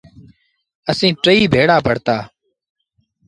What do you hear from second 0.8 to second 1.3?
اسيٚݩ